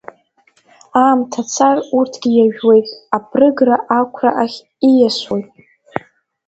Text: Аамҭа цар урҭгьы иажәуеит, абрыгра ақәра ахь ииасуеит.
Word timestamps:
Аамҭа 1.01 1.41
цар 1.53 1.77
урҭгьы 1.97 2.29
иажәуеит, 2.35 2.87
абрыгра 3.15 3.77
ақәра 3.99 4.31
ахь 4.43 4.59
ииасуеит. 4.89 5.49